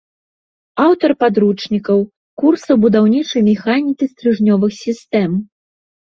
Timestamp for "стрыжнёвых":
4.13-4.71